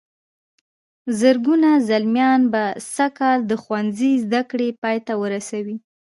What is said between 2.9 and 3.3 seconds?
سږ